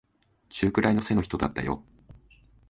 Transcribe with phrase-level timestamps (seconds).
[0.49, 1.83] 中くらいの背の人だったよ。